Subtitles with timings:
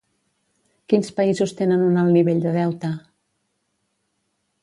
[0.93, 2.93] Quins països tenen un alt nivell de deute?